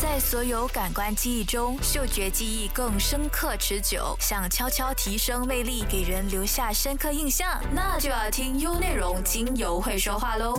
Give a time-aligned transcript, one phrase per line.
[0.00, 4.16] 在所有感官记忆中，嗅觉记忆更深刻持久。
[4.20, 10.56] 想悄悄提升魅力，给人留下深刻印象，那就要听优内容精油会说话喽。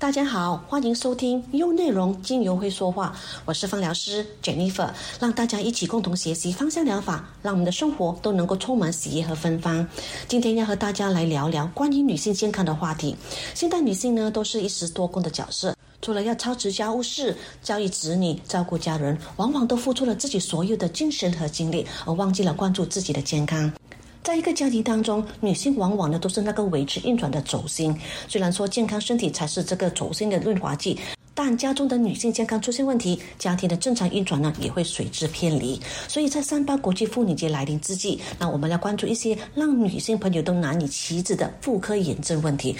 [0.00, 3.14] 大家好，欢迎收听优内容精油会说话，
[3.44, 4.90] 我是芳疗师 Jennifer，
[5.20, 9.86] 让大家一起共同学习芳香疗法，让我们的生活都能够充满喜悦和芬芳。
[10.26, 13.14] 今天要和大家来聊聊关于女性健康的话题。
[13.54, 15.76] 现代女性呢，都是一时多工的角色。
[16.02, 23.70] 除了要操持家务事、教育子女、照顾家人，往往都付出了自己所有的精神和精力，而忘记了关注自己的健康。
[24.22, 27.94] 在一个家庭当中，女性往往呢都是那个维持运转的轴心。
[28.28, 30.98] 虽然说健康身体才是这个轴心的润滑剂，
[31.34, 35.80] 但家中的女性健康出现问题，家庭的正常运转呢也会随之偏离。
[36.06, 42.76] 所以在三八国际妇女节来临之际，那我们要关注一些让女性朋友都难以启齿的妇科炎症问题。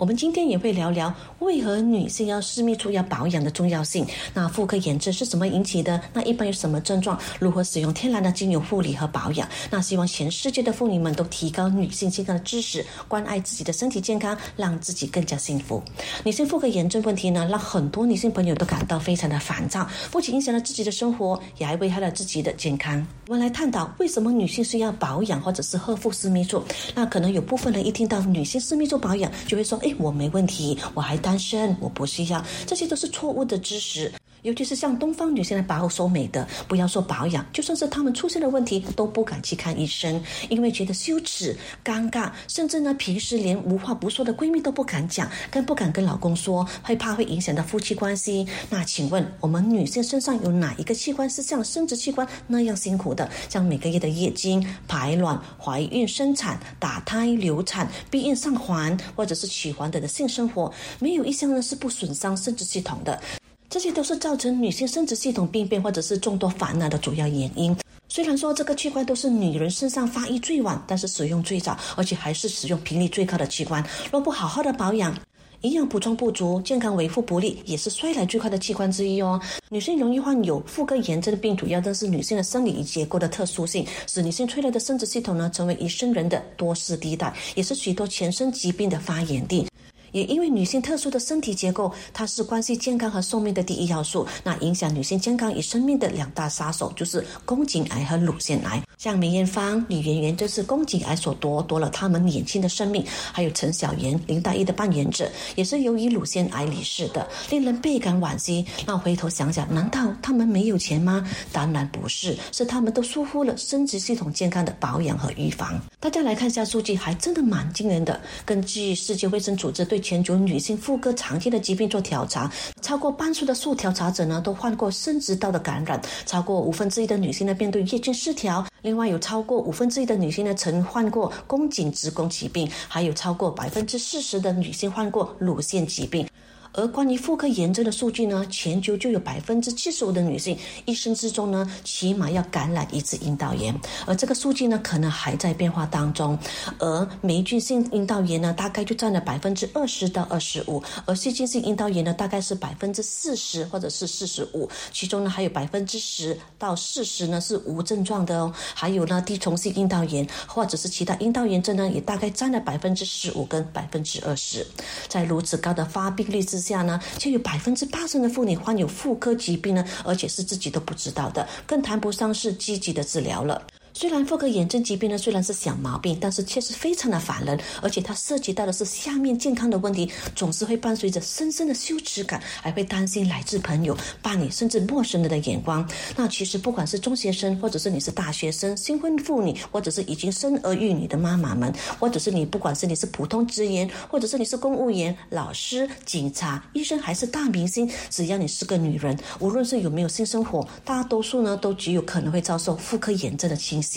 [0.00, 4.06] 我们今天也会聊聊为何女性要私密处要保养的重要性。
[4.32, 6.00] 那妇科炎症是怎么引起的？
[6.14, 7.18] 那一般有什么症状？
[7.38, 9.46] 如何使用天然的精油护理和保养？
[9.70, 15.82] 那希望全世界的妇女们都提高女性健康的知识，关爱自己的身体健康，让自己更加幸福。
[16.24, 23.06] 女性妇科炎症问题呢，让很多女性朋友都感到非常的烦躁，不仅影响了自己的生活，也还危害了自己的健康。
[23.26, 26.64] 我们来探讨为什么女性需要保养或者是呵护私密处。
[26.94, 34.12] 那可能有部分人一听到女性私密处保养，就会说：“哎。”我没问题，我还单身，我不需要，这些都是错误的知识。
[34.42, 40.18] 尤其是像东方女性的保守美的，不要说保养，就算是她们出现了问题，都不敢去看医生，
[40.48, 48.46] 因为觉得羞耻、尴尬，甚至呢，平时连无话不说的闺蜜都不敢讲，更不敢跟老公说，害怕会影响到夫妻关系。
[48.70, 53.30] 那请问，我们女性身上有哪一个器官是像生殖器官那样辛苦的？
[53.50, 63.20] 像每个月的月经、排卵、怀孕、生产、打胎、流产、避孕、上环，或者是取等等的性生活，没有一项呢是不损伤生殖系统的。
[63.68, 67.76] 这些都是造成女性生殖系统病变或者是众多烦恼的主要原因。
[68.08, 73.84] 虽然说这个器官都是女人身上发育最晚，但是使用最早，而且还是使用频率最高的器官。
[74.10, 75.16] 若不好好的保养，
[75.62, 79.38] 营养补充不足，健康维护不利，也是衰老最快的器官之一哦。
[79.68, 89.66] 女性容易患有妇科炎症的病，主要的是女性的生理结构的特殊性，使女性脆弱的生殖系统呢，成为一生人的多事地带，也是许多全身疾病的发源地。
[90.12, 94.26] 也因为女性特殊的身体结构，它是关系健康和寿命的第一要素。
[94.44, 98.82] 那影响女性健康与生命的两大杀手就是宫颈癌和乳腺癌。
[98.98, 108.64] 像梅艳芳、李媛媛就是宫颈癌所夺夺了他们年轻的生命，还有陈小妍、林黛玉的扮演者也是由于乳腺癌离世的，令人倍感惋惜。
[108.86, 111.26] 那回头想想，难道他们没有钱吗？
[111.50, 115.80] 当然不是，是他们都疏忽了生殖系统健康的保养和预防。
[115.98, 118.20] 大家来看一下数据，还真的蛮惊人的。
[118.44, 122.50] 根据世界卫生组织对全球女性妇科常见的疾病做调查，
[122.80, 128.66] 超过半数的受调查者呢都患过生殖道的感染，超过五分之一的女性呢面对月经失调。
[128.82, 136.26] 另外有超过五分之一的女性呢曾患过宫颈子宫疾病，还有超过百分之四十的女性患过乳腺疾病。
[136.72, 143.74] 而关于妇科炎症的数据呢，全球就有百分之七十五的女性一生之中呢，起码要感染一次阴道炎。
[144.06, 146.38] 而这个数据呢，可能还在变化当中。
[146.78, 154.68] 而霉菌性阴道炎呢，大概就占了百分之二十到二十五；而细菌性阴道炎呢，大概是百分之四十或者是四十五。
[154.92, 158.52] 其中呢，还有百分之十到四十呢是无症状的哦。
[158.74, 164.66] 还有呢，滴虫性阴道炎或者是其他阴道炎症呢，也大概占了百分之十五跟百分之二十。
[165.08, 173.62] 在如此高的发病率之下呢，就有百分之八十的妇女患有妇科疾病呢，而且是自己都不知道的，更谈不上是积极的治疗了。
[174.00, 185.86] 虽然妇科炎症疾病呢虽然是小毛病，但是确实非常的烦人，而且它涉及到的是下面健康的问题，总是会伴随着深深的羞耻感，还会担心来自朋友、伴侣甚至陌生人的眼光。
[186.16, 203.89] 那其实不管是中学生，或者是你是大学生、新婚妇女，或者是已经生儿育女的妈妈们，或者是你不管是你是普通职员，或者是你是公务员、老师、警察、医生，还是大明星，只要你是个女人，无论是有没有性生活，大多数呢都极有可能会遭受妇科炎症的侵袭。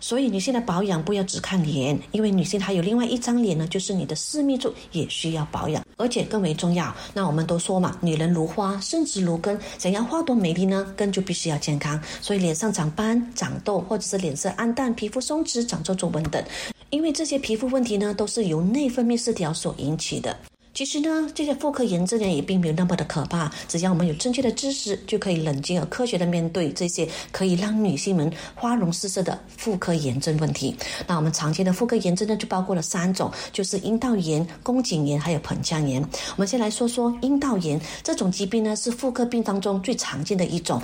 [0.00, 6.94] 所以女性的保养不要只看脸，因为女性还有另外一张脸呢，就是你的私密处也需要保养，而且更为重要。
[7.12, 12.00] 那我们都说嘛，女人如花，生殖如根，想要花朵美丽呢，根就必须要健康。
[12.20, 16.42] 所以脸上长斑、长痘，或者是脸色暗淡、皮肤松弛、长皱皱纹等，
[16.90, 20.38] 因为这些皮肤问题呢，都是由内分泌失调所引起的。
[20.78, 30.76] 其实呢，这些妇科炎症呢也并没有那么的可怕，只要我们有正确的知识，就可以冷静而科学的面对这些可以让女性们花容失色的妇科炎症问题。
[31.04, 36.00] 那我们常见的妇科炎症呢，就包括了三种，就是阴道炎、宫颈炎还有盆腔炎。
[36.36, 40.80] 我们先来说说阴道炎这种疾病呢，是妇科病当中最常见的一种。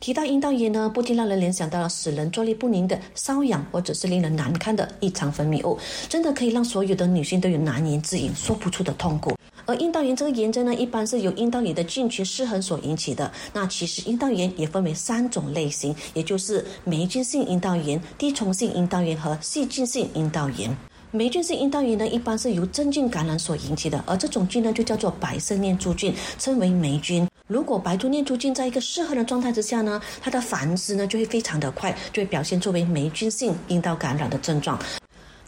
[0.00, 5.76] 提到阴道炎呢，不禁让人联想到了使人坐立不宁的瘙痒，或者是令人难堪的异常分泌物，
[6.08, 9.34] 真的可以让所有的女性都有难言之隐、说不出的痛苦。
[9.66, 13.30] 而阴道炎这个炎症呢，一般是由阴道里的菌群失衡所引起的。
[13.52, 20.74] 那其实阴道炎也分为三种类型，也就是霉菌性阴道炎、滴虫性阴道炎和细菌性阴道炎。
[21.10, 27.26] 霉菌性阴道炎呢，一般是由真菌感染所引起的，而这种菌呢就叫做白色念珠菌，称为霉菌。
[27.48, 34.78] 如果白珠念珠菌在一个适合的状态之下呢，它的繁殖呢就会非常的快，就会表现作为霉菌性阴道感染的症状。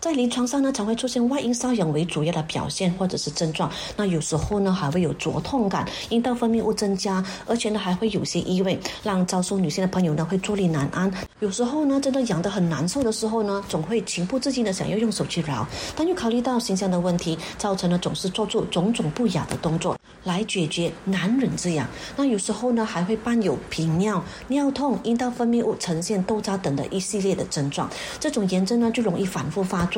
[0.00, 3.70] 在临床上呢，常会出现外阴瘙痒为主要的表现或者是症状。
[3.96, 11.12] 那有时候呢，还会有灼痛感，阴道分泌物增加，而且呢，还会有些异味，让遭受女性的朋友呢会坐立难安。
[11.40, 19.94] 有时候呢，真的痒得很难受的时候呢，总会情不自禁的想要用手去挠，但又考虑到形象的问题，造成了总是做出种种不雅的动作
[20.24, 21.86] 来解决难忍之痒。
[22.16, 27.86] 那有时候呢，还会伴有频尿、尿痛、阴道分泌物呈现豆渣等的一系列的症状。
[28.18, 29.89] 这种炎症呢，就容易反复发。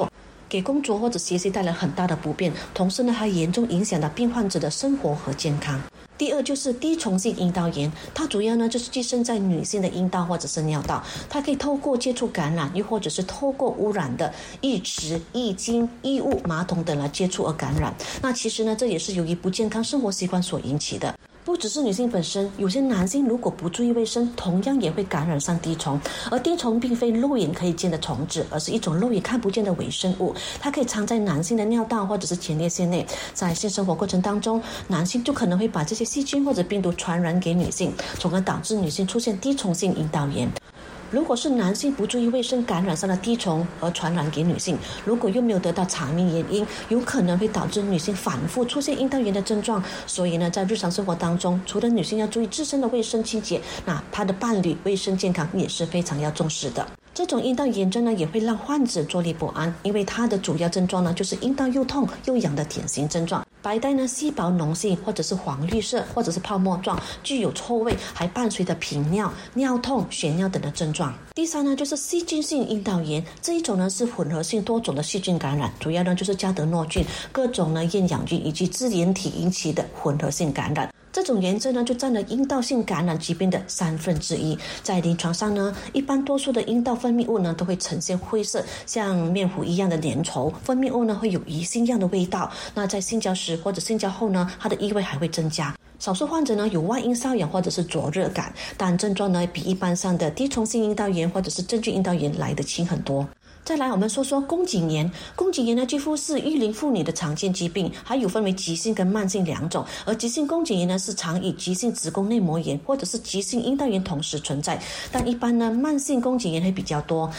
[0.52, 5.80] 给工作或者学习带来很大的不便，同时呢还严重影响到病患者的生活和健康。
[6.18, 17.94] 第二就是滴虫性阴道炎，它主要呢就是寄生在女性的阴道或者是尿道，它可以透过接触感染，又或者是透过污染的浴池、浴巾、衣物、马桶等来接触而感染。
[18.20, 21.18] 那其实呢这也是由于不健康生活习惯所引起的。
[21.44, 26.00] 不只是女性本身，有些男性如果不注意卫生，同样也会感染上滴虫。
[26.30, 33.04] 而滴虫并非肉眼可以见的虫子，而是一种肉眼看不见的微生物，它可以藏在男性的尿道或者是前列腺内。
[33.34, 40.48] 在性生活过程当中，男性就可能会把这些细菌或者病毒传染给女性，从而导致女性出现滴虫性阴道炎。
[41.12, 49.84] 如果是男性不注意卫生，感染上了滴虫而传染给女性，如果又没有得到查明原因，有可能会导致女性反复出现阴道炎的症状。
[50.06, 56.86] 所以呢，在日常生活当中，除了女性要注意自身的卫生清洁，那她的伴侣卫生健康也是非常要重视的。
[57.14, 63.46] 这种阴道炎症呢，也会让患者坐立不安，因为它的主要症状呢，就是阴道又痛又痒的典型症状。
[63.60, 71.12] 白带呢，稀薄脓性，或者是黄绿色，或者是泡沫状，具有臭味，还伴随着频尿、尿痛、血尿等的症状。
[71.34, 77.02] 第三呢，就是细菌性阴道炎，这一种呢是混合性多种的细菌感染，主要呢就是加德诺菌、
[77.32, 80.92] 各种呢厌氧菌以及支原体引起的混合性感染。
[81.10, 84.58] 这种炎症呢，就占了阴道性感染疾病的三分之一。
[84.82, 90.52] 在临床上呢，一般多数的阴道分泌物呢，都会呈现灰色，像面糊一样的粘稠。
[90.62, 92.50] 分泌物呢，会有鱼腥样的味道。
[92.74, 95.74] 那在性交时或者性交后呢，它的异味还会增加。
[96.02, 103.24] 少数患者呢，有外阴瘙痒或者是灼热感，但症状呢，比一般上的滴虫性阴道炎或者是真菌阴道炎来得轻很多。
[103.62, 105.08] 再来，我们说说宫颈炎。
[105.36, 109.86] 宫颈炎呢，几乎是育龄妇女的常见疾病，还有分为急性跟慢性两种。
[110.04, 114.82] 而急性宫颈炎呢，是常与急性子宫内膜炎或者是急性阴道炎同时存在，
[115.12, 117.30] 但一般呢，慢性宫颈炎会比较多。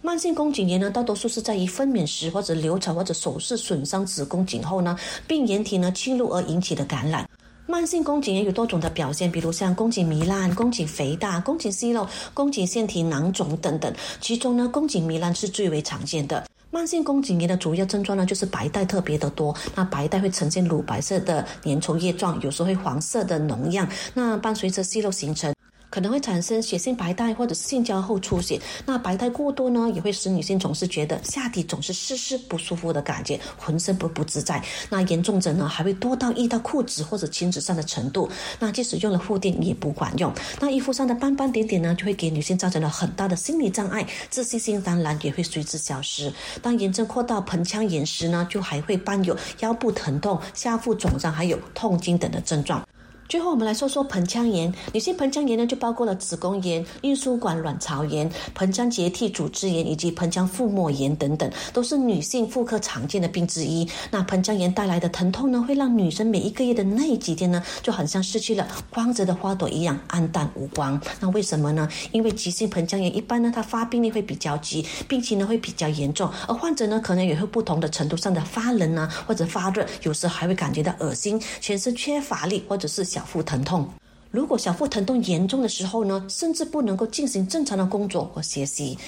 [0.00, 7.28] 慢性宫颈炎呢，大多数是在于分娩时或者流产或者手术损伤子宫颈后呢，病原体呢侵入而引起的感染。
[7.68, 13.92] 慢性宫颈炎有多种的表现，比如像宫颈糜烂、宫颈肥大、宫颈息肉、宫颈腺体囊肿等等。
[14.20, 16.46] 其中呢，宫颈糜烂是最为常见的。
[16.70, 19.52] 慢性宫颈炎的主要症状呢，就是白带特别的多。
[19.74, 23.88] 那白带会呈现乳白色的粘稠液状，有时候会黄色的脓样。
[24.14, 25.55] 那伴随着息肉形成。
[25.96, 28.60] 可能会产生血性白带或者是性交后出血。
[28.84, 34.62] 那白带过多呢，也会使女性总是觉得下体总是湿湿不舒服的感觉，浑身不不自在。
[34.90, 38.28] 那严重者呢，还会多到溢到裤子或者裙子上的程度。
[38.58, 40.30] 那即使用了护垫也不管用。
[40.60, 46.30] 那衣服上的斑斑点点呢，就会给女性造成了很大的心理障碍，自信心当然也会随之消失。
[46.60, 52.86] 当炎症扩到盆腔炎时呢，就还会伴有腰部疼痛、下腹肿胀，还有痛经等的症状。
[53.28, 54.72] 最后，我们来说说盆腔炎。
[54.92, 63.88] 女性盆腔炎呢，就包括了子宫炎、运输管卵巢炎、盆腔结缔组织炎以及盆腔腹膜炎等等，都是女性妇科常见的病之一。
[64.12, 71.00] 那盆腔炎带来的疼痛呢，会让女生每一个月的那几天呢，就很像失去了光泽的花朵一样黯淡无光。
[71.18, 71.88] 那为什么呢？
[72.12, 83.04] 因为急性盆腔炎一般呢，它发病率会比较急，病情呢会比较严重，而患者呢可能也会不同的程度上的发冷啊，或者发热，有时还会感觉到恶心，全身缺乏力，或者是。
[83.16, 83.88] 小腹疼痛，
[84.30, 88.98] 如果小腹疼痛严重的时候呢，甚至不能够进行正常的工作和学习。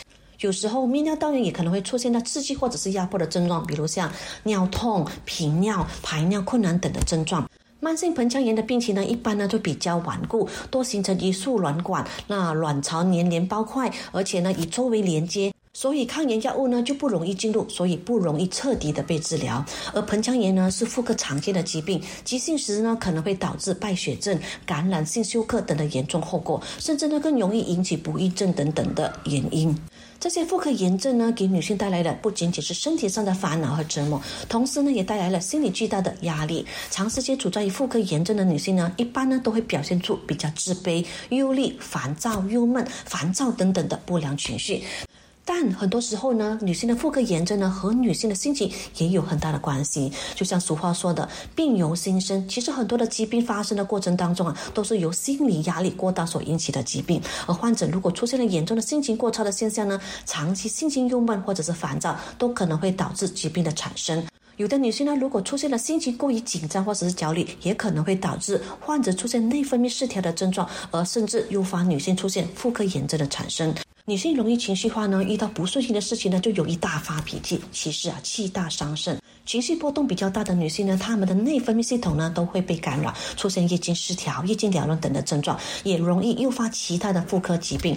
[0.40, 4.10] 有时候泌尿道炎也可能会出现到刺激或者是压迫的症状，比如像
[4.44, 7.46] 尿痛、频尿、排尿困难等的症状。
[7.80, 15.52] 慢性盆腔炎的病情呢，一般呢就比较顽固，多形成一束卵管，那卵巢黏连包块，而且呢以周围连接。
[15.80, 19.64] 所以抗炎药物呢就不容易进入，所以不容易彻底的被治疗。
[19.94, 29.72] 而盆腔炎呢是妇科常见的疾病，急性时呢可能会导致败血症、感染性休克等的严重后果，甚至呢更容易引起不育症等等的原因。
[30.18, 36.66] 这些妇科炎症呢给女性带来的不仅仅是身体上的烦恼和折磨，同时呢也带来了心理巨大的压力。
[36.90, 44.82] 长时间处在于妇科炎症的女性呢，一般呢都会表现出比较自卑、忧虑、烦躁、忧闷、烦躁等等的不良情绪。
[45.50, 50.12] 但很多时候呢，女性的妇科炎症呢和女性的心情也有很大的关系。
[50.34, 51.26] 就像俗话说的
[51.56, 57.18] “病由心生”，其实很多的疾病发生的过程当中啊，都是由心理压力过大所引起的疾病。
[57.46, 64.22] 而患者如果出现了严重的心情过差的现象呢，长期心情郁闷或者是烦躁，都可能会导致疾病的产生。
[64.58, 73.74] 有的女性呢，如果出现了心情过于紧张或者是焦虑，也可能会导致患者出现内分泌失调的症状，而甚至诱发女性出现妇科炎症的产生。
[74.08, 77.60] 女性容易情绪化呢，遇到不顺心的事情呢，就容易大发脾气。
[77.70, 87.94] 其实啊，气大伤肾，情绪波动比较大的女性呢，她们的内分泌系统呢都会被干扰，出现月经失调、月经缭乱等的症状，也容易诱发其他的妇科疾病。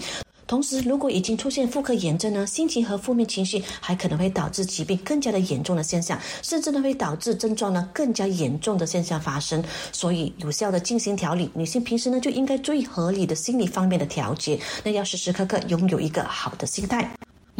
[0.51, 9.63] 同时，如果已经出现妇科炎症呢，心情和负面情绪还可能会导致疾病更加的严重的现象，甚至呢会导致症状呢更加严重的现象发生。
[9.93, 17.09] 所以，有效的进行调理，女性平时呢就应该注意合理的心理方面的调节，那要时时刻刻拥有一个好的心态。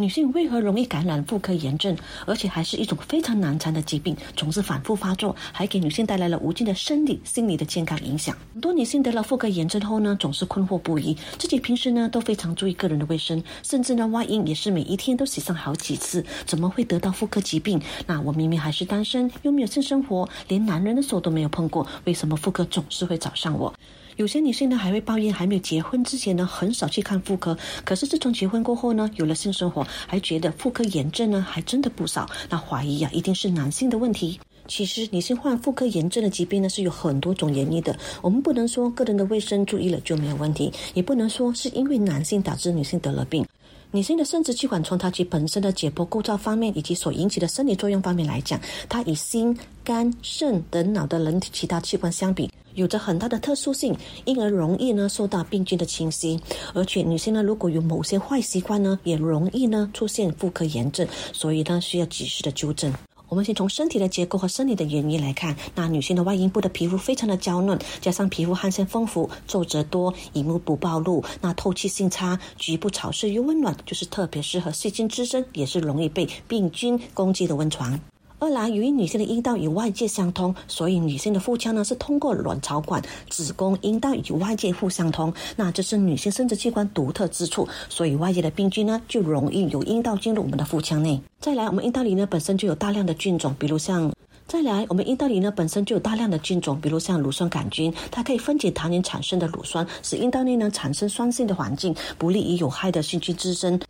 [0.02, 8.36] 女性为何容易感染妇科炎症，而且还是一种非常难缠的疾病，总是反复发作，还给女性带来了无尽的生理、心理的健康影响。
[8.52, 17.80] 很多女性得了妇科炎症后呢，总是困惑不已，自己平时呢都非常注意个人的卫生，甚至呢外阴也是每一天都洗上好几次，怎么会得到妇科疾病？
[18.08, 23.72] 那我明明还是单身，又没有性生活，连男人的手都没有碰过，为什么妇科总是会找上我？
[24.16, 32.28] 有些女性呢还会抱怨，还没有结婚之前呢很少去看妇科，可是自从结婚过后呢，有了性生活，还觉得妇科炎症呢还真的不少。
[32.50, 34.38] 那怀疑呀，一定是男性的问题。
[34.68, 43.44] 其实女性患妇科炎症的疾病呢是有很多种原因的，我们不能说个人的卫生注意了就没有问题，也不能说是因为男性导致女性得了病。
[43.94, 48.58] 女性的生殖器官从它其本身的解剖构造方面以及所引起的生理作用方面来讲，
[48.88, 52.50] 它与心、肝、肾等脑的人体其他器官相比。
[52.72, 53.94] 有着很大的特殊性，
[54.24, 56.40] 因而容易呢受到病菌的侵袭。
[56.72, 62.90] 而且女性呢，如果有某些坏习惯呢，也容易呢出现妇科炎症，所以呢需要及时的纠正。
[63.32, 77.98] 我们先从身体的结构和生理的原因来看，那女性的外阴部的皮肤非常的娇嫩，加上皮肤汗腺丰富、皱褶多、隐目不暴露，那透气性差、局部潮湿又温暖，就是特别适合细菌滋生，也是容易被病菌攻击的温床。
[78.42, 85.32] 二来，由于女性的阴道与外界相通，所以女性的腹腔呢是通过卵巢管、子宫、阴道与外界互相通。
[85.54, 91.20] 那这是女性生殖器官独特之处，所以外界的病菌呢就容易由阴道进入我们的腹腔内。
[91.38, 94.12] 再来，我们阴道里呢本身就有大量的菌种，比如像
[94.48, 103.80] 再来，我们阴道里呢本身就有大量的菌种，比如像乳酸杆菌，它可以分解糖原产生的乳酸，使阴道内呢产生酸性的环境，不利于有害的细菌滋生。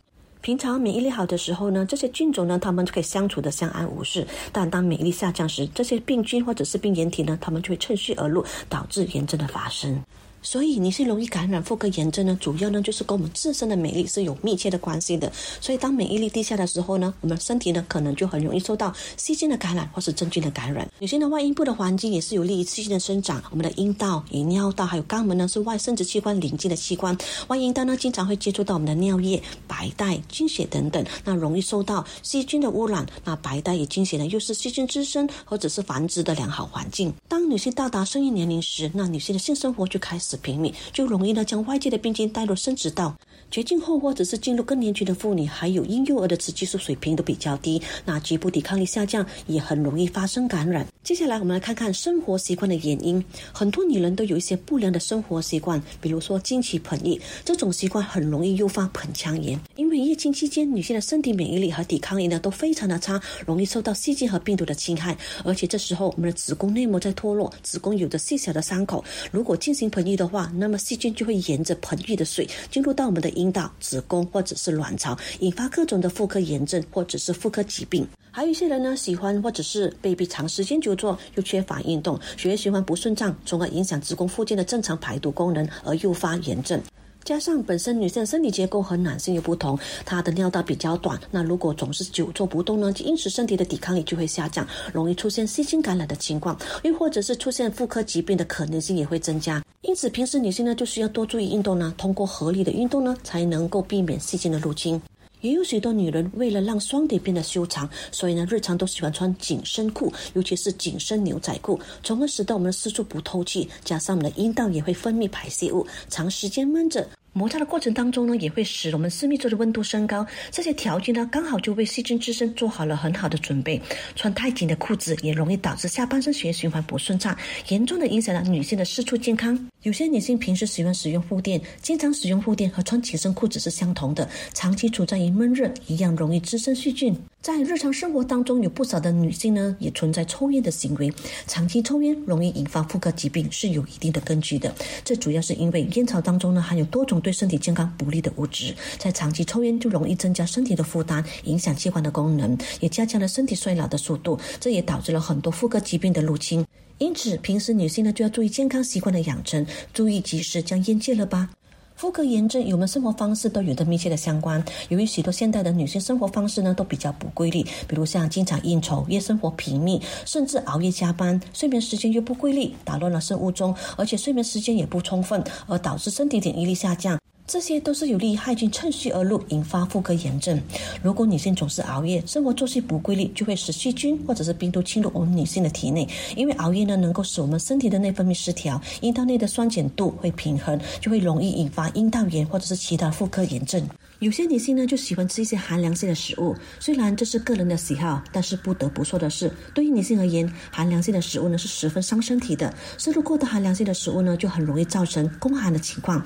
[0.43, 4.27] 平常免疫力好的时候呢，这些菌种呢，它们就可以相处的相安无事。
[4.51, 10.03] 但当免疫力下降时，这些病菌或者是病原体呢，它们就会趁虚而入，导致炎症的发生。
[10.43, 15.31] 所以，女性容易感染妇科炎症呢，主要呢就是跟我们自身的免疫力是有密切的关系的。
[15.61, 20.87] 所以，当免疫力低下的时候呢，我们身体呢可能就很容易受到细菌的感染或是真菌的感染。
[20.99, 23.41] 女性的外阴部的环境也是有利于细菌的生长。
[23.51, 27.17] 我们的阴道、与尿道还有肛门呢是外生殖器官邻近的器官。
[27.47, 33.05] 外阴道呢经常会接触到我们的尿液、白带、精血等等，那容易受到细菌的污染。
[33.23, 37.13] 那白带与精血呢又是细菌滋生或者是繁殖的良好环境。
[37.29, 40.32] 当女性到达生育年龄时，那女性的性生活就开始。
[40.37, 43.15] 平米就容易呢将外界的病菌带入生殖道。
[43.53, 50.87] 绝经后或者是进入更年期的妇女，还有婴幼儿的雌激素水平都比较低，那局部抵抗力下降，也很容易发生感染。
[51.03, 53.23] 接下来我们来看看生活习惯的原因。
[53.51, 59.59] 很多女人都有一些不良的生活习惯，比如说经期盆浴，这种习惯很容易诱发盆腔炎。
[59.75, 65.15] 因为月经期间女性的身体免疫力和抵抗力呢都非常的差，容易受到细菌和病毒的侵害。
[65.45, 73.53] 而且这时候我们的子宫内膜在脱落，子宫有着细小的伤口，如果进行盆浴的话，那么细菌就会沿着盆浴的水进入到我们的阴。
[73.53, 78.03] 道、子宫或者是卵巢，引发各种的妇科炎症或者是妇科疾病。
[78.31, 86.81] 还有一些人呢，喜欢或者是被逼长时间久坐，又缺乏运动，血液循环不顺畅，从而影响子宫附近的正常排毒功能，而诱发炎症。
[87.23, 99.63] 加上本身女性生理结构和男性又不同，她的尿道比较短，那如果总是久坐不动呢，就因此身体的抵抗力就会下降，容易出现细菌感染的情况，又或者是出现妇科疾病的可能性也会增加。
[99.83, 104.99] 因此，平时女性呢就需要多注意运动呢，通过合理的运动呢，才能够避免细菌的入侵。
[105.41, 117.05] 也有许多女人为了让双腿变得修长，所以呢，日常都喜欢穿紧身裤，尤其是紧身牛仔裤，从而使得我们的私处不透气，加上我们的阴道也会分泌排泄物，长时间闷着。
[117.33, 120.25] 摩擦的过程当中呢，也会使我们私密处的温度升高。
[120.49, 123.81] 这些条件呢，刚好就为细菌滋生做好了很好的准备。
[124.15, 127.35] 穿太紧的裤子也容易导致下半身血液循环不顺畅，
[127.67, 129.67] 严重的影响了女性的私处健康。
[129.83, 137.13] 有些女性平时喜欢使用护垫，经常使用护垫和穿紧身裤子是相同的，长期处在于闷热，一样容易滋生细菌。
[137.41, 141.11] 在日常生活当中，有不少的女性呢，也存在抽烟的行为。
[141.47, 144.73] 长期抽烟容易引发妇科疾病，是有一定的根据的。
[145.03, 154.39] 这主要是因为烟草当中呢，含有多种对身体健康不利的物质，在长期抽烟就容易增加身体的负担，影响器官的功能，也加强了身体衰老的速度。
[154.61, 156.65] 这也导致了很多妇科疾病的入侵。
[157.03, 161.49] 因此，平时女性呢就要注意健康习惯的养成，注意及时将烟戒了吧。
[161.97, 164.63] 妇科炎症与我们生活方式都有着密切的相关。
[164.87, 177.22] 由于许多现代的女性生活方式呢都比较不规律，比如像经常应酬、夜生活频密，甚至熬夜加班，睡眠时间又不规律，打乱了生物钟，而且睡眠时间也不充分，而导致身体免疫力下降。
[177.45, 180.59] 这些都是有利于害菌趁虚而入，引发妇科炎症。
[181.01, 186.07] 如果女性总是熬夜，生活作息不规律，就会使细菌或者是病毒侵入我们女性的体内。
[186.35, 193.87] 因为熬夜呢，能够使我们身体的内分泌失调，阴道内的酸碱度会平衡，就会容易引发阴道炎或者是其他妇科炎症。
[194.19, 202.73] 有些女性呢，就喜欢吃一些寒凉性的食物，虽然这是个人的喜好，但是不得不说的是，对于女性而言，寒凉性的食物呢是十分伤身体的。
[202.97, 206.25] 摄入过多寒凉性的食物呢，就很容易造成宫寒的情况。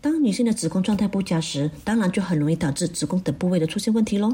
[0.00, 4.32] 当女性的子宫状态不佳时，当然就很容易导致子宫等部位的出现问题喽。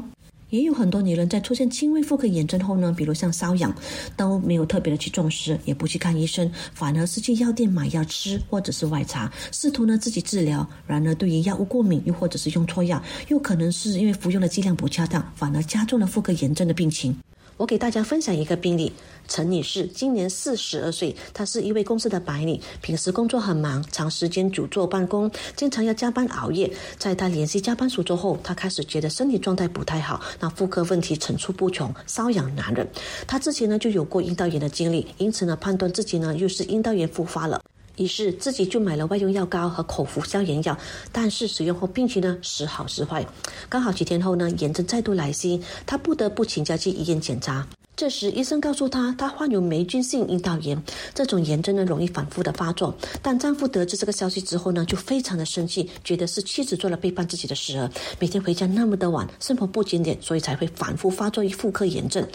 [0.51, 3.75] 也有很多女人在出现轻微妇科炎症后呢，比如像瘙痒，
[4.15, 10.65] 都没有特别的去重视，也不去看医生，反而是去药店买药吃，或者是外查，试图呢自己治疗。
[10.85, 17.17] 然而对于药物过敏，又或者是用错药，又可能是因为服用的剂量不恰当，反而加重了妇科炎症的病情。
[17.57, 18.91] 我给大家分享一个病例。
[19.27, 26.71] 陈女士今年四十二岁，她是一位公司的白领，平时工作很忙，长时间久坐办公，经常要加班熬夜。
[26.97, 32.87] 在她联系加班署之后，她开始觉得身体状态不太好，那妇科问题层出不穷，瘙痒难忍。
[33.25, 37.61] 她之前呢就有过阴道炎的经历，因此呢判断自己呢又是阴道炎复发了，
[37.97, 40.77] 于是自己就买了外用药膏和口服消炎药。
[41.11, 43.25] 但是使用后病情呢时好时坏，
[43.69, 47.67] 刚好几天后呢炎症再度来袭，他不得不请假去医院检查。
[47.95, 50.81] 这时，医生告诉她，她患有霉菌性阴道炎，
[51.13, 52.93] 这种炎症呢容易反复的发作。
[53.21, 57.89] 但丈夫得知这个消息之后呢，就非常的生气，觉得是妻子做了背叛自己的事儿。
[58.19, 62.27] 每天回家那么的晚，生活不检点，所以才会反复发作于妇科炎症。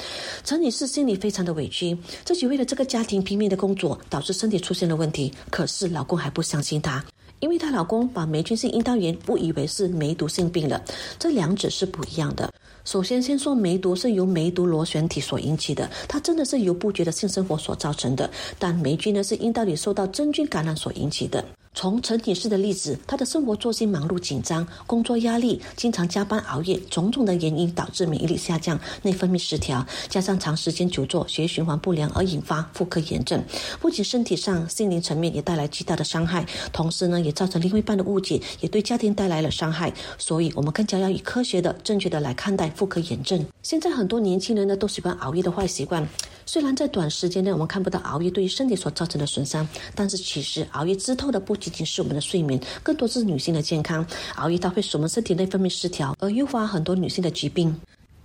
[0.45, 1.95] 陈女士心里非常的委屈，
[2.25, 5.31] 自己为了这个家庭拼命的工作，导致身体出现了问题。
[5.51, 7.05] 可是老公还不相信她。
[7.41, 10.83] 因为她老公把霉菌性阴道炎误以为是梅毒性病了，
[11.19, 12.50] 这两者是不一样的。
[12.85, 18.29] 首先，先说梅毒是由梅毒螺旋体所引起的，它真的是由不洁的性生活所造成的。
[18.59, 21.45] 但霉菌呢，是阴道里受到真菌感染所引起的。
[21.73, 33.43] 从陈女士的例子，她的生活作息忙碌紧张，工作压力，经常加班熬夜，种种的原因导致免疫力下降、内分泌失调，加上长时间久坐、血液循环不良而引发妇科炎症。
[33.81, 39.93] 不仅身体上、心灵层面也带来巨大的伤害，同时呢，也造成另一半的误解，也对家庭带来了伤害。
[40.19, 43.47] 所以，我们更加要以科学的、正确的来看待妇科炎症。
[43.63, 46.07] 现在很多年轻人呢，都喜欢熬夜的坏习惯。
[46.53, 54.05] 虽然在短时间内我们看不到熬夜对于身体所造成的损伤，但是其实熬夜之后的不仅仅是我们的睡眠，更多是女性的健康。
[54.35, 57.73] 熬夜它会使我们身体内分泌失调，而诱发很多女性的疾病。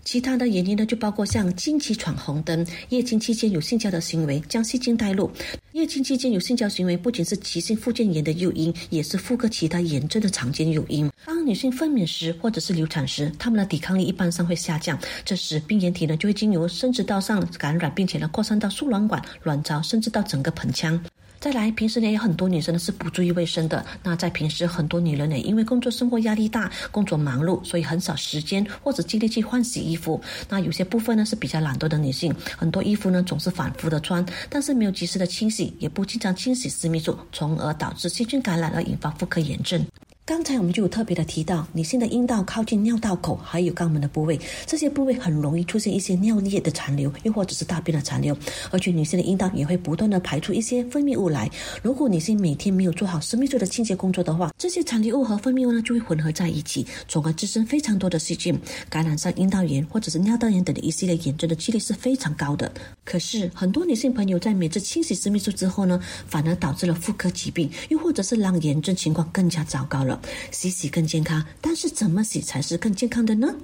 [0.06, 5.30] 其他的原因呢，就包括像经期闯红灯、月经期间有性交的行为，将细菌带入。
[5.72, 11.12] 月经期间有性交行为，不仅是急性附件炎的诱因，也是妇科其他炎症的常见诱因。
[11.26, 21.04] 当女性分娩时或者是流产时，她们的抵抗力一般上会下降，这时病原体呢就会经由生殖道上感染，并且呢扩散到输卵管、卵巢，甚至到整个盆腔。
[21.46, 23.86] 再来，平时呢有很多女生呢是不注意卫生的。
[24.02, 30.20] 那在平时，很多女人呢因为工作生活压力大，工作忙碌，所以很少时间或者精力去换洗衣服。
[30.50, 39.86] 那有些部分呢是比较懒惰的女性，很多衣服呢总是反复的穿，但是没有及时的清洗，也不经常清洗私密处，从而导致细菌感染而引发妇科炎症。
[40.28, 48.36] 刚才我们就有特别的提到，女性的阴道靠近尿道口还有肛门的部位，这些部位很容易出现一些尿液的残留，又或者是大便的残留，
[48.72, 51.48] 而且女性的阴道也会不断的排出一些分泌物来。
[51.84, 58.60] 如果女性每天没有做好私密处的清洁工作的话，这些残留物和分泌物呢就会混合在一起，从而滋生非常多的细菌，
[58.90, 62.72] 感染上阴道炎或者是尿道炎等一系列炎症的几率是非常高的。
[63.04, 70.15] 可是很多女性朋友在每次清洗私密处之后呢，反而导致了妇科疾病，又或者是让炎症情况更加糟糕了。
[70.52, 73.56] 洗洗更健康，但是怎么洗才是更健康的呢？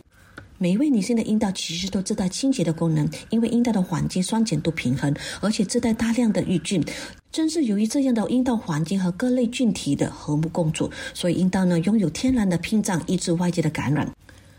[0.57, 5.11] 每一位女性的阴道其实都自带清洁的功能，因为阴道的环境酸碱度平衡，
[5.41, 6.83] 而且自带大量的抑菌。
[7.31, 14.07] 正是由于这样的阴道环境和各类菌体的和睦共处，所以阴道呢拥有天然的屏障，抑制外界的感染。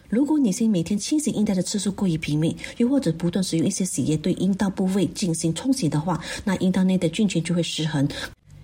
[0.08, 8.08] 如果女性每天清洗阴道的次数过于频密，又或者不断使用一些洗液对阴道部位进行冲洗的话，那阴道内的菌群就会失衡。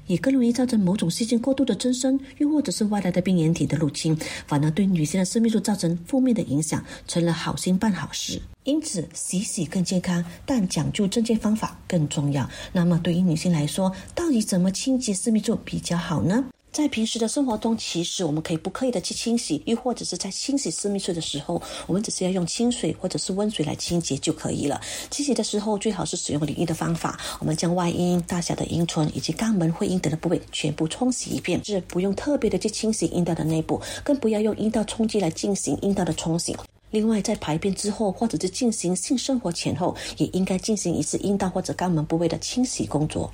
[0.09, 4.19] 也更容易造成某种细菌过度的增生，又或者是外来的病原体的入侵，
[4.49, 8.43] 反而对女性的私密处造成负面的影响，成了好心办好事。
[8.65, 12.51] 因此，洗洗更健康，但讲究正确方法更重要。
[12.73, 16.45] 那么，对于女性来说，到底怎么清洁私密处比较好呢？
[16.71, 24.81] 在平时的生活中，其实我们可以不刻意的去清洗，又或者是在清洗私密处的时候，我们只是要用清水或者是温水来清洁就可以了。
[25.11, 36.57] 清洗的时候最好是使用淋浴的方法，我们将外阴、大小的阴唇以及肛门、会阴等的部位全部冲洗一遍，是不用特别的去清洗阴道的内部，更不要用阴道冲击来进行阴道的冲洗。
[36.91, 43.33] 另外，在排便之后或者是进行性生活前后，也应该进行一次阴道或者肛门部位的清洗工作。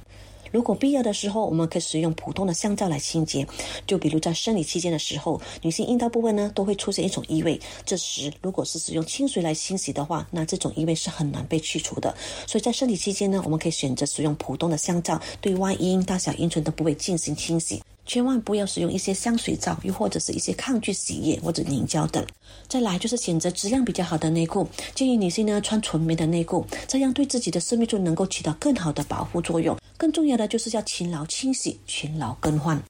[0.54, 3.44] 如果必要的时候，我们可以使用普通的香皂来清洁。
[3.88, 12.14] 就比如在生理期间的时候，女性阴道部位呢都会出现一种异味，这时如果是使用清水来清洗的话，那这种异味是很难被去除的。
[12.46, 17.82] 所以在生理期间呢，我们可以选择使用普通的香皂对外阴、大小阴唇的部位进行清洗。
[18.06, 22.24] 千万不要使用一些香水皂，又或者是一些抗菌洗液或者凝胶等。
[22.68, 29.76] 再来就是选择质量比较好的内裤，建议女性呢穿纯棉的内裤，这样对自己的私密处能够起到更好的保护作用。
[29.96, 32.82] 更重要的就是要勤劳清洗、勤劳更换。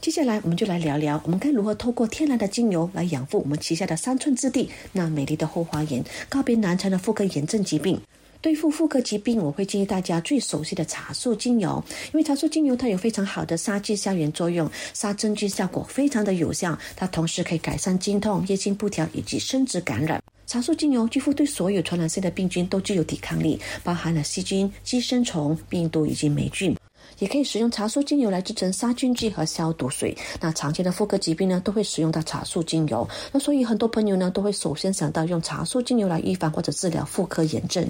[0.00, 7.98] 接下来我们就来聊聊，我们该如何透过天然的精油来养护我们旗下的三寸之地那美丽的后花园，告别难缠的妇科炎症疾病。
[8.44, 16.78] 对付妇科疾病，我会建议大家最熟悉的茶树精油，因为茶树精油它有非常好的杀菌消炎作用，杀真菌效果非常的有效。
[16.94, 20.22] 它同时可以改善经痛、月经不调以及生殖感染。
[20.46, 26.76] 茶树精油几乎对所有传染性的病菌都具有抵抗力，包含了细菌、寄生虫、病毒以及霉菌。
[27.20, 30.14] 也可以使用茶树精油来制成杀菌剂和消毒水。
[30.38, 33.08] 那常见的妇科疾病呢，都会使用到茶树精油。
[33.32, 37.88] 那所以很多朋友呢，都会首先想到用茶树精油来预防或者治疗妇科炎症。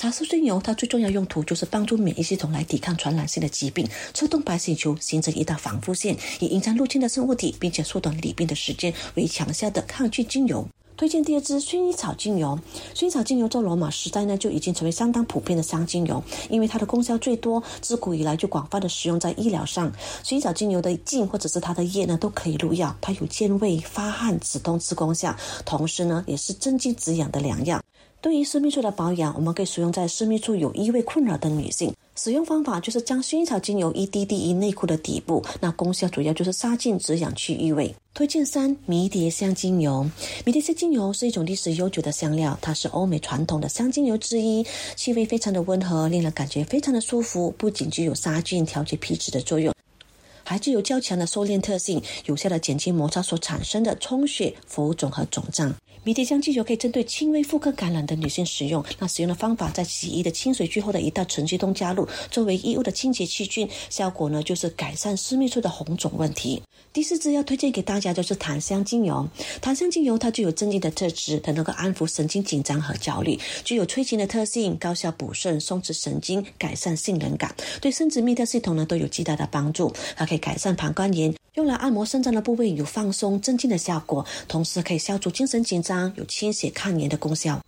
[0.00, 10.66] 茶树精油它最重要用途就是帮助免疫系统来抵抗传染性的疾病，策动白血球形成一道防护线，以隐藏入侵的生物体，并且缩短离病的时间，为强效的抗菌精油。
[10.96, 12.58] 推荐第二支薰衣草精油。
[12.94, 19.92] 薰衣草精油在罗马时代呢就已经成为相当普遍的香精油，因为它的功效最多，自古以来就广泛的使用在医疗上。
[20.24, 25.36] 薰衣草精油的茎或者是它的叶呢都可以入药，它有健胃、发汗、止痛之功效，
[25.66, 27.82] 同时呢也是镇静止痒的良药。
[28.22, 31.94] 对于私密处的保养，我们可以使用在私密处有异味困扰的女性。
[32.16, 37.94] 使用方法就是将薰衣草精油一滴滴于内裤的底部，那功效主要就是杀菌止痒去异味。
[38.12, 40.04] 推荐三迷迭香精油。
[40.44, 47.50] 迷迭香精油是一种历史悠久的香料，它是欧美传统的香精油之一，气味非常的温和，令人感觉非常的舒服。
[47.56, 49.72] 不仅具有杀菌、调节皮脂的作用。
[50.44, 55.74] 还具有较强的收敛特性，有效的减轻摩擦所产生的充血、浮肿和肿胀。
[56.02, 58.82] 迷迭香精油可以针对轻微妇科感染的女性使用。
[58.98, 66.62] 那使用的方法，在洗衣的清水最后的一道沉积中加入，作为衣物的清洁细菌，效果呢就是改善私密处的红肿问题。
[66.92, 69.28] 第四支要推荐给大家就是檀香精油。
[69.60, 79.92] 檀香精油它具有镇静的特质，它能够安抚神经紧张和焦虑，具有催情的特性，高效补肾、松弛神经、改善性能感，对生殖泌尿系统呢都有极大的帮助。
[80.16, 87.60] 它可以改善膀胱炎，用来按摩肾脏的部位有放松镇静的效果，同时可以消除精神紧张，有清血抗炎的功效。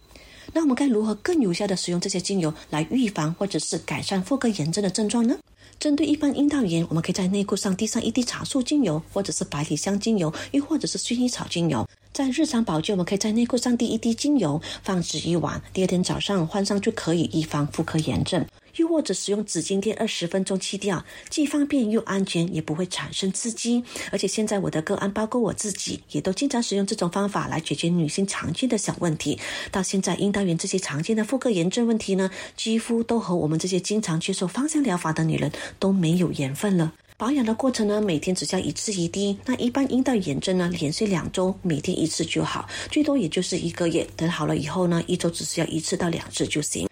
[0.53, 5.37] 那我们该如何更有效的使用这些精油来预防或者是改善妇科炎症的症状呢？
[5.79, 11.89] 针对一般阴道炎，我们可以在内裤上滴上一滴茶树精油，或者是百里香精油，又或者是薰衣草精油。
[12.13, 18.45] 在日常保健，我们可以在内裤上滴一滴精油，放置一晚，第二天早上换上就可以预防妇科炎症。
[18.77, 23.83] 又或者使用纸巾垫二十分钟去掉，既方便又安全，也不会产生刺激。
[24.11, 29.39] 而且现在我的个案，包括我自己，也都经常使用这种方法来解决女性常见的小问题。
[29.71, 36.93] 到现在，阴道炎这些常见的妇科炎症问题呢，几乎都和我们这些经常接受芳香疗法的女人都没有缘分了。
[37.19, 39.39] 保养的过程呢，每天只需要一次一滴。
[39.45, 44.05] 那一般阴道炎症呢，连续两周，每天一次就好，最多也就是一个月。
[44.17, 46.89] 等好了以后呢，一周只需要一次到两次就行。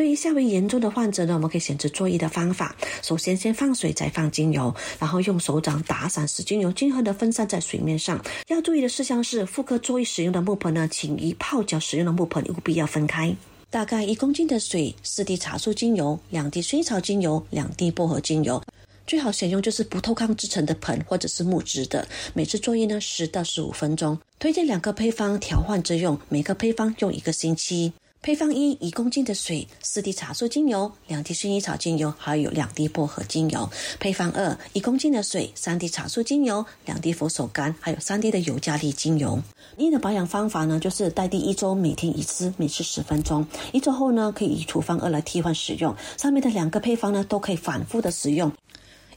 [0.00, 2.74] 对于夏威严重的患者呢，我们可以选择做一的方法。
[3.02, 8.18] 首先，先放水，再放精油，然后用手掌打散，使精油均衡的分散在水面上。
[8.48, 13.36] 要注意的事项是，妇科作为使用的木盆呢，请与泡脚使用的木盆务必要分开。
[13.68, 18.62] 大概一公斤的水，四滴茶树精油，两滴薰衣草精油，两滴薄荷精油。
[19.06, 22.08] 最好选用就是不透抗制成的盆或者是木质的。
[22.32, 24.18] 每次作业呢，十到十五分钟。
[24.38, 27.92] 推荐两个配方调换着用，每个配方用一个星期。
[28.22, 33.66] 配方一：一公斤的水，四滴茶树精油，两滴薰衣草精油，还有两滴薄荷精油。
[33.98, 39.42] 配方二：一公斤的水，三滴茶树精油，两滴佛手柑，还有三滴的尤加利精油。
[39.78, 43.46] 你的保养方法呢，就是待第一周每天一次，每次十分钟。
[43.72, 45.96] 一周后呢，可以以处方二来替换使用。
[46.18, 48.52] 上面的两个配方呢，都可以反复的使用。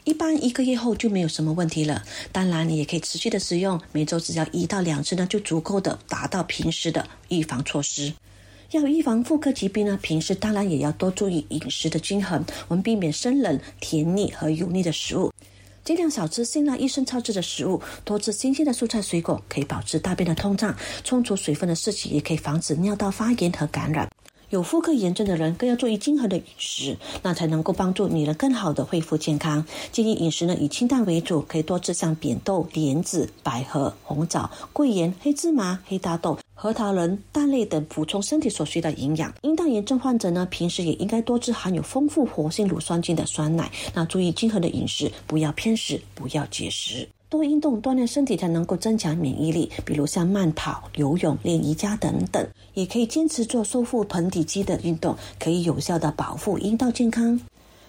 [0.05, 2.01] 一般一个月后就没有什么问题了。
[2.31, 8.13] 当然，你也可以持续的使用，每周只要一到两次呢，就足够的达到平时的预防措施。
[8.73, 15.31] 要预防妇科疾病呢，平时当然也要多注意饮食的均衡，我们避免生冷、甜腻和油腻的食物，
[15.83, 24.09] 尽量少吃辛辣、医生超制的食物，多吃新鲜的蔬菜水果，可以保持大便的通畅，充足水分的摄取也可以防止尿道发炎和感染。
[24.53, 29.65] 有妇科炎症的人更要注意均衡的饮食，那才能够帮助女人更好的恢复健康。
[29.91, 39.33] 建议饮食呢以清淡为主，可以多吃像扁豆、莲子、百合、红枣、桂圆、黑芝麻、黑大豆、核桃仁、蛋类等，补充身体所需的营养。
[39.41, 43.71] 阴道炎症患者呢，平时也应该多吃含有丰富活性乳酸菌的酸奶。
[43.95, 47.09] 那注意均衡的饮食，不要偏食，不要节食。
[47.33, 57.41] 多运动锻炼身体才能够增强免疫力，比如像慢跑、游泳、练瑜伽等等，也可以坚持做收腹盆底肌的运动，可以有效的保护阴道健康。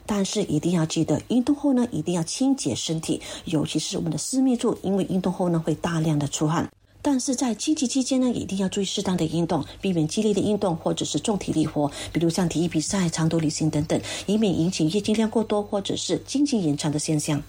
[0.07, 6.67] 但是一定要记得，运动后呢，一定要清洁身体，尤其是我们的私密处，因为运动后呢会大量的出汗。
[7.03, 17.43] 但是在积极期间呢，一定要注意适当的运动，避免激烈的运动或者是重体力活，比如像体育比赛、长途旅行等等，以免引起月经量过多或者是经期延长的现象。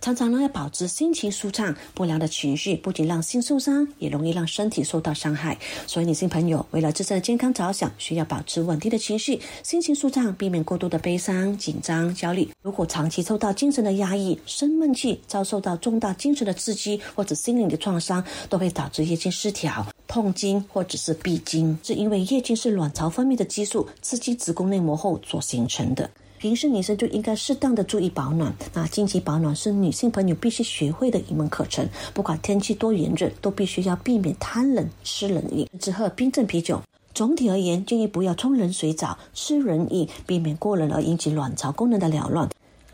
[0.00, 5.58] 常常呢要保持心情舒畅，不良的情绪不仅让心受伤，也容易让身体受到伤害。
[5.86, 12.48] 所以女性朋友为了自身的健康着想，需要保持稳定的情绪，心情舒畅，避免过度的悲伤、紧张、焦虑。
[12.62, 21.76] 如果长期受到精神的压抑、生闷气，遭受到重大精神的刺激或者心灵的创伤，都会导致月经失调、痛经或者是闭经。
[21.82, 26.08] 是因为月经是卵巢分泌的激素刺激子宫内膜后所形成的。
[26.38, 28.54] 平时女生就应该适当的注意保暖。
[28.72, 31.86] 那经期保暖是女性朋友必须学会的一门课程。
[32.14, 36.80] 不管天气多炎热，都必须要避免贪冷、吃冷饮，只喝冰镇啤酒。
[37.12, 42.48] 总体而言，建议不要冲冷水澡、吃冷饮，避免过冷而引起卵巢功能的扰乱。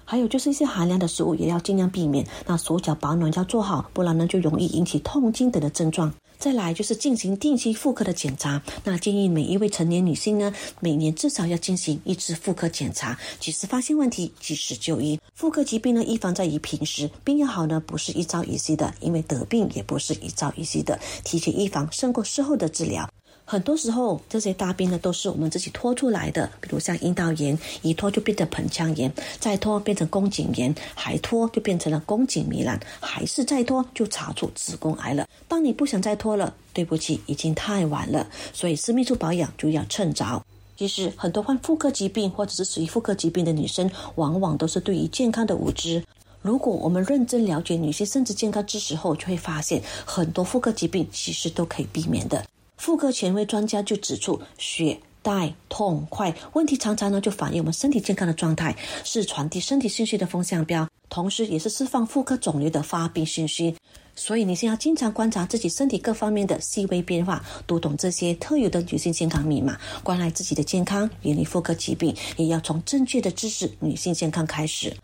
[0.06, 2.26] 还有就是一些寒凉的食物也要尽量避免。
[2.46, 6.12] 那手脚保暖要做好，不然呢就容易引起痛经等的症状。
[6.44, 15.18] 再来就是进行定期妇科的检查，那建议每一位成年女性呢，每年至少要进行一次妇科检查，及时发现问题，及时就医。
[15.34, 23.08] 妇科疾病呢，预防在于平时，病要好呢，不是一朝一夕的，因为得病也不是一朝一夕的，提前预防胜过事后的治疗。
[23.46, 35.28] 很多时候，这些大病呢都是我们自己拖出来的，比如像阴道炎，一拖就变成盆腔炎，再拖变成宫颈炎，还拖就变成了宫颈糜烂，还是再拖就查出子宫癌了。
[35.46, 38.26] 当你不想再拖了，对不起，已经太晚了。
[38.52, 40.42] 所以私密处保养就要趁早。
[40.76, 46.02] 其实，很多患妇科疾病或者是属于妇科疾病的女生，往往都是对于健康的无知。
[46.40, 52.44] 如果我们认真了解女性生殖健康知识后，就会发现很多妇科疾病其实都可以避免的。
[52.84, 63.74] 妇科权威专家就指出，血带痛快问题常常呢就反映我们身体健康的状态，是传递身体信息的风向标，同时也是释放妇科肿瘤的发病信息。
[64.14, 74.94] 所以，你先要经常观察自己身体各方面的细微变化，读懂这些特有的女性健康密码，关爱自己的健康，远离妇科疾病，也要从正确的知识女性健康开始。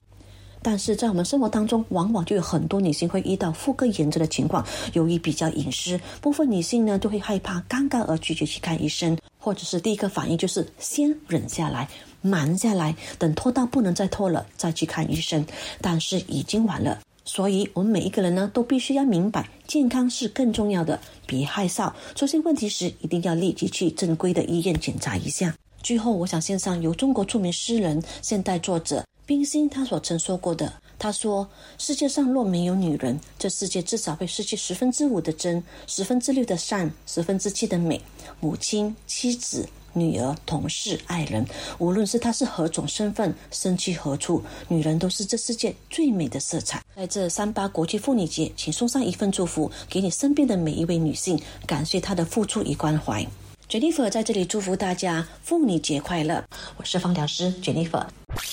[0.62, 4.64] 但是在我们生活当中，往往就有很多女性会遇到妇科炎症的情况。
[4.92, 11.88] 由于比较隐私，部分女性呢就会害怕、尴尬而拒绝去看医生，或者是第一个反应就是先忍下来、
[12.20, 15.44] 瞒下来，等拖到不能再拖了再去看医生。
[15.80, 21.90] 但是已经晚了，所以我们每一个人呢都必须要明白，健康是更重要的，别害臊。
[22.14, 25.54] 出现问题时，一定要立即去正规的医院检查一下。
[25.82, 29.02] 最后，我想献上由中国著名诗人、现代作者。
[29.30, 38.02] 冰心她所曾说过的，她说：“世界上若没有女人，这世界至少会失去十分之五的真，十分之六的善，十分之七的美。
[38.40, 41.46] 母亲、妻子、女儿、同事、爱人，
[41.78, 46.82] 无论是她是何种身份，身居何处，女人都是这世界最美的色彩。
[46.96, 53.24] 在这三八国际妇女节，请送上一份祝福给你身边的每一位女性，感谢她的付出与关怀。
[53.70, 56.44] Jennifer 在这里祝福大家妇女节快乐。
[56.76, 58.04] 我是芳疗师 Jennifer。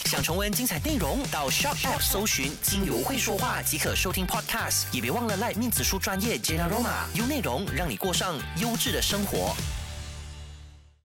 [0.06, 4.84] 想重温精彩内容，到 Shop App 搜寻“精油会说话”即可收听 Podcast。
[4.91, 9.56] 也别忘了赖面子书专业 Jenna Roma，用内容让你过上优质的生活。